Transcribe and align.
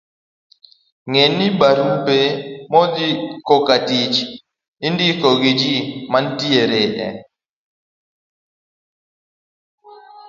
Ng'e 1.09 1.25
ni, 1.37 1.45
barupe 1.59 2.17
modhi 2.71 3.07
kokatich 3.47 4.17
indiko 4.87 5.27
gi 5.41 5.51
ji 5.59 5.73
manitiere 6.11 6.81
e 7.05 7.07